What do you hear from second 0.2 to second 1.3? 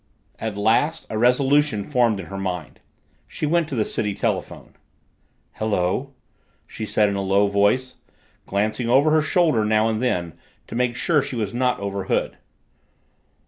At last a